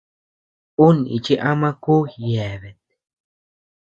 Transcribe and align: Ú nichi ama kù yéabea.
Ú 0.85 0.87
nichi 1.01 1.35
ama 1.51 1.69
kù 1.83 1.95
yéabea. 2.25 2.75